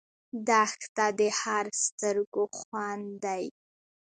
[0.47, 3.43] دښته د هر سترګو خوند دی.